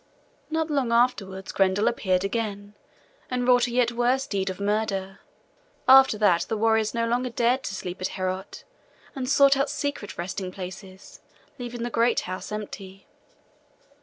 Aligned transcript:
Not 0.49 0.71
long 0.71 0.91
afterwards 0.91 1.51
Grendel 1.51 1.87
again 1.87 2.17
appeared, 2.23 2.73
and 3.29 3.47
wrought 3.47 3.67
a 3.67 3.71
yet 3.71 3.91
worse 3.91 4.25
deed 4.25 4.49
of 4.49 4.59
murder. 4.59 5.19
After 5.87 6.17
that 6.17 6.41
the 6.49 6.57
warriors 6.57 6.95
no 6.95 7.05
longer 7.05 7.29
dared 7.29 7.61
to 7.65 7.75
sleep 7.75 8.01
at 8.01 8.07
Heorot, 8.17 8.63
but 9.13 9.27
sought 9.27 9.55
out 9.57 9.69
secret 9.69 10.17
resting 10.17 10.51
places, 10.51 11.21
leaving 11.59 11.83
the 11.83 11.91
great 11.91 12.21
house 12.21 12.51
empty. 12.51 13.05